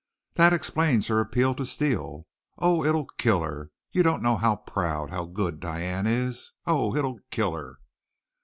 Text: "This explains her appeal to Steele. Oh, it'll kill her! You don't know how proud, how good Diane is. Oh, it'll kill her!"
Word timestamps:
"This 0.33 0.51
explains 0.51 1.09
her 1.09 1.19
appeal 1.19 1.53
to 1.53 1.63
Steele. 1.63 2.25
Oh, 2.57 2.83
it'll 2.83 3.05
kill 3.19 3.43
her! 3.43 3.69
You 3.91 4.01
don't 4.01 4.23
know 4.23 4.35
how 4.35 4.55
proud, 4.55 5.11
how 5.11 5.25
good 5.25 5.59
Diane 5.59 6.07
is. 6.07 6.53
Oh, 6.65 6.95
it'll 6.95 7.19
kill 7.29 7.53
her!" 7.53 7.77